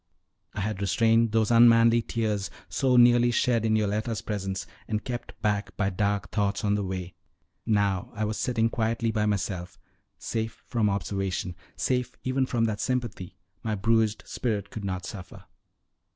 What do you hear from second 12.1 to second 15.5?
even from that sympathy my bruised spirit could not suffer.